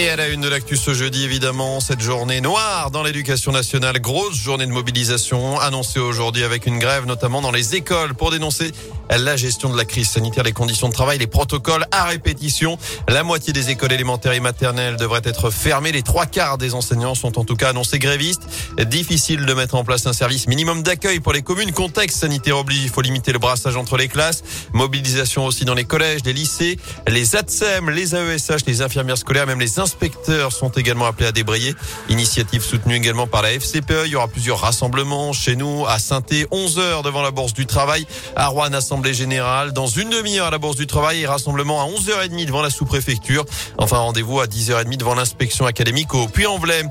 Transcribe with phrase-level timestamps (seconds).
[0.00, 3.98] Et à la une de l'actu ce jeudi, évidemment, cette journée noire dans l'éducation nationale.
[3.98, 8.70] Grosse journée de mobilisation annoncée aujourd'hui avec une grève, notamment dans les écoles, pour dénoncer
[9.10, 12.78] la gestion de la crise sanitaire, les conditions de travail, les protocoles à répétition.
[13.08, 15.90] La moitié des écoles élémentaires et maternelles devraient être fermées.
[15.90, 18.42] Les trois quarts des enseignants sont en tout cas annoncés grévistes.
[18.86, 21.72] Difficile de mettre en place un service minimum d'accueil pour les communes.
[21.72, 24.44] Contexte sanitaire oblige, il faut limiter le brassage entre les classes.
[24.72, 26.78] Mobilisation aussi dans les collèges, les lycées,
[27.08, 31.74] les ATSEM, les AESH, les infirmières scolaires, même les inspecteurs sont également appelés à débrayer.
[32.10, 34.04] Initiative soutenue également par la FCPE.
[34.04, 37.64] Il y aura plusieurs rassemblements chez nous à saint 11 heures devant la Bourse du
[37.64, 38.06] Travail,
[38.36, 41.86] à Rouen, Assemblée Générale, dans une demi-heure à la Bourse du Travail et rassemblement à
[41.86, 43.46] 11h30 devant la sous-préfecture.
[43.78, 46.82] Enfin, rendez-vous à 10h30 devant l'inspection académique au Puy-en-Velay.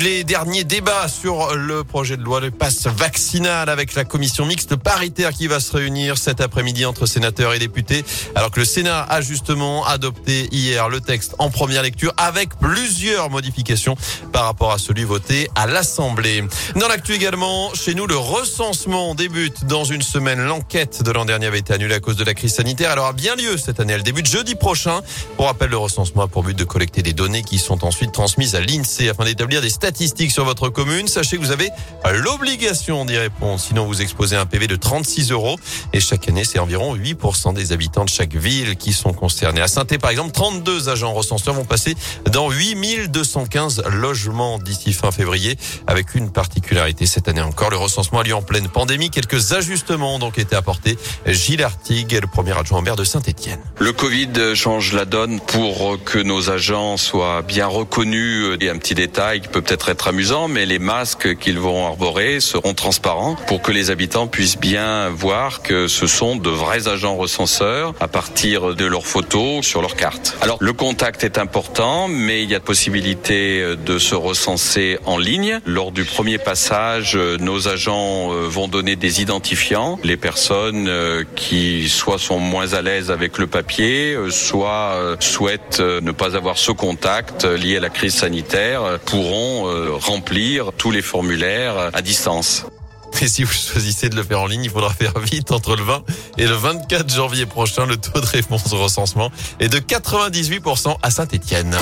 [0.00, 4.76] Les derniers débats sur le projet de loi de passe vaccinal avec la commission mixte
[4.76, 8.02] paritaire qui va se réunir cet après-midi entre sénateurs et députés.
[8.34, 13.30] Alors que le Sénat a justement adopté hier le texte en première lecture avec plusieurs
[13.30, 13.96] modifications
[14.32, 16.44] par rapport à celui voté à l'Assemblée.
[16.76, 20.44] Dans l'actu également, chez nous, le recensement débute dans une semaine.
[20.44, 22.90] L'enquête de l'an dernier avait été annulée à cause de la crise sanitaire.
[22.92, 23.94] Elle aura bien lieu cette année.
[23.94, 25.00] Elle débute jeudi prochain.
[25.36, 28.54] Pour rappel, le recensement a pour but de collecter des données qui sont ensuite transmises
[28.54, 31.08] à l'INSEE afin d'établir des statistiques sur votre commune.
[31.08, 31.70] Sachez que vous avez
[32.12, 33.58] l'obligation d'y répondre.
[33.58, 35.56] Sinon, vous exposez un PV de 36 euros.
[35.92, 39.60] Et chaque année, c'est environ 8% des habitants de chaque ville qui sont concernés.
[39.60, 41.94] À saint par exemple, 32 agents recenseurs vont passer
[42.30, 45.56] dans 8215 logements d'ici fin février,
[45.86, 47.70] avec une particularité cette année encore.
[47.70, 49.10] Le recensement a lieu en pleine pandémie.
[49.10, 50.98] Quelques ajustements ont donc été apportés.
[51.26, 53.60] Gilles Artigue est le premier adjoint maire de Saint-Etienne.
[53.78, 58.58] Le Covid change la donne pour que nos agents soient bien reconnus.
[58.60, 62.40] Et un petit détail qui peut peut-être être amusant, mais les masques qu'ils vont arborer
[62.40, 67.16] seront transparents pour que les habitants puissent bien voir que ce sont de vrais agents
[67.16, 70.36] recenseurs à partir de leurs photos sur leur carte.
[70.42, 75.18] Alors, le contact est important, mais il y a possibilité euh, de se recenser en
[75.18, 75.60] ligne.
[75.64, 79.98] Lors du premier passage, euh, nos agents euh, vont donner des identifiants.
[80.02, 80.90] Les personnes
[81.34, 86.72] qui soit sont moins à l'aise avec le papier, soit souhaitent ne pas avoir ce
[86.72, 89.64] contact lié à la crise sanitaire, pourront
[89.98, 92.66] remplir tous les formulaires à distance.
[93.22, 95.82] Et si vous choisissez de le faire en ligne, il faudra faire vite entre le
[95.82, 96.04] 20
[96.38, 97.86] et le 24 janvier prochain.
[97.86, 101.76] Le taux de réponse au recensement est de 98% à Saint-Étienne.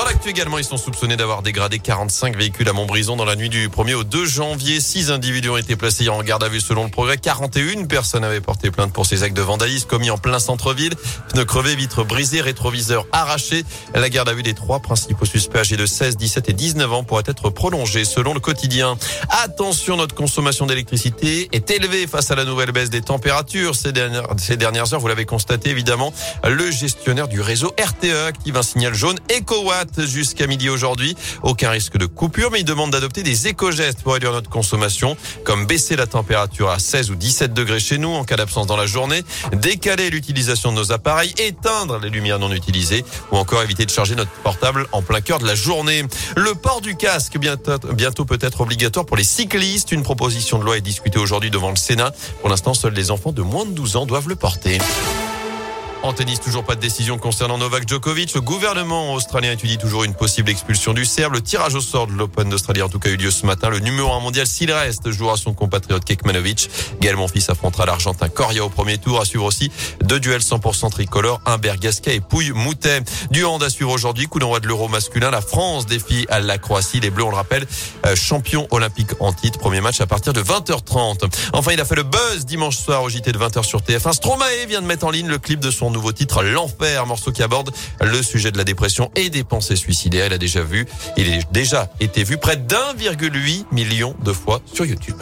[0.00, 3.50] Dans l'actu également, ils sont soupçonnés d'avoir dégradé 45 véhicules à Montbrison dans la nuit
[3.50, 4.80] du 1er au 2 janvier.
[4.80, 7.18] Six individus ont été placés en garde à vue selon le progrès.
[7.18, 10.94] 41 personnes avaient porté plainte pour ces actes de vandalisme commis en plein centre-ville.
[11.28, 13.62] Pneus crevés, vitres brisées, rétroviseurs arrachés.
[13.94, 17.04] La garde à vue des trois principaux suspects âgés de 16, 17 et 19 ans
[17.04, 18.96] pourrait être prolongée selon le quotidien.
[19.28, 24.28] Attention, notre consommation d'électricité est élevée face à la nouvelle baisse des températures ces dernières,
[24.38, 25.00] ces dernières heures.
[25.00, 26.14] Vous l'avez constaté évidemment.
[26.42, 31.16] Le gestionnaire du réseau RTE active un signal jaune EcoWatt jusqu'à midi aujourd'hui.
[31.42, 35.66] Aucun risque de coupure, mais il demande d'adopter des éco-gestes pour réduire notre consommation, comme
[35.66, 38.86] baisser la température à 16 ou 17 degrés chez nous en cas d'absence dans la
[38.86, 43.90] journée, décaler l'utilisation de nos appareils, éteindre les lumières non utilisées ou encore éviter de
[43.90, 46.04] charger notre portable en plein cœur de la journée.
[46.36, 49.92] Le port du casque bientôt, bientôt peut être obligatoire pour les cyclistes.
[49.92, 52.12] Une proposition de loi est discutée aujourd'hui devant le Sénat.
[52.40, 54.78] Pour l'instant, seuls les enfants de moins de 12 ans doivent le porter.
[56.02, 58.32] En tennis, toujours pas de décision concernant Novak Djokovic.
[58.32, 61.34] Le gouvernement australien étudie toujours une possible expulsion du Serbe.
[61.34, 63.68] Le tirage au sort de l'Open d'Australie, en tout cas, a eu lieu ce matin.
[63.68, 66.70] Le numéro 1 mondial, s'il reste, jouera son compatriote Kekmanovic.
[67.02, 69.20] Gaël Monfils affrontera l'Argentin Coria au premier tour.
[69.20, 69.70] À suivre aussi
[70.02, 71.42] deux duels 100% tricolores,
[71.78, 73.02] Gasquet et Pouille Moutet.
[73.30, 75.30] Du hand à suivre aujourd'hui, coup d'envoi de l'Euro masculin.
[75.30, 77.00] La France défie à la Croatie.
[77.00, 77.66] Les Bleus, on le rappelle,
[78.06, 79.58] euh, champion olympique en titre.
[79.58, 81.30] Premier match à partir de 20h30.
[81.52, 84.14] Enfin, il a fait le buzz dimanche soir au JT de 20h sur TF1.
[84.14, 87.70] Stromae vient de mettre en ligne le clip de nouveau titre L'Enfer, morceau qui aborde
[88.00, 90.26] le sujet de la dépression et des pensées suicidaires.
[90.26, 90.86] Il a déjà vu,
[91.16, 95.20] il a déjà été vu près d'1,8 million de fois sur YouTube.